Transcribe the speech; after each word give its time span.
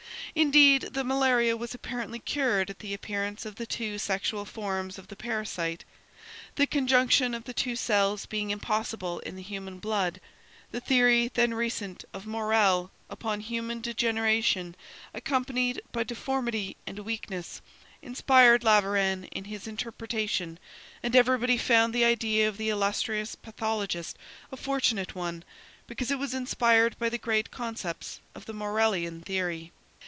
Indeed, 0.33 0.83
the 0.93 1.03
malaria 1.03 1.57
was 1.57 1.73
apparently 1.75 2.17
cured 2.19 2.69
at 2.69 2.79
the 2.79 2.93
appearance 2.93 3.45
of 3.45 3.55
the 3.55 3.65
two 3.65 3.97
sexual 3.99 4.45
forms 4.45 4.97
of 4.97 5.09
the 5.09 5.15
parasite, 5.17 5.83
the 6.55 6.65
conjunction 6.65 7.33
of 7.33 7.43
the 7.43 7.53
two 7.53 7.75
cells 7.75 8.25
being 8.27 8.49
impossible 8.49 9.19
in 9.19 9.35
the 9.35 9.41
human 9.41 9.77
blood. 9.77 10.21
The 10.71 10.79
theory–then 10.79 11.53
recent–of 11.53 12.25
Morel 12.25 12.91
upon 13.09 13.41
human 13.41 13.81
degeneration 13.81 14.75
accompanied 15.13 15.81
by 15.91 16.05
deformity 16.05 16.77
and 16.87 16.99
weakness, 16.99 17.59
inspired 18.01 18.63
Laveran 18.63 19.25
in 19.33 19.43
his 19.43 19.67
interpretation, 19.67 20.59
and 21.03 21.13
everybody 21.13 21.57
found 21.57 21.93
the 21.93 22.05
idea 22.05 22.47
of 22.47 22.55
the 22.55 22.69
illustrious 22.69 23.35
pathologist 23.35 24.17
a 24.49 24.55
fortunate 24.55 25.13
one, 25.13 25.43
because 25.87 26.09
it 26.09 26.19
was 26.19 26.33
inspired 26.33 26.97
by 26.97 27.09
the 27.09 27.17
great 27.17 27.51
concepts 27.51 28.21
of 28.33 28.45
the 28.45 28.53
Morellian 28.53 29.19
theory. 29.25 29.73